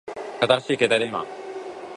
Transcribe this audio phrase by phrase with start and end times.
[0.41, 1.27] 新しい携帯電話